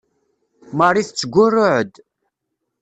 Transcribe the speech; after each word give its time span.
Marie 0.77 1.05
tettgurruɛ-d. 1.07 1.93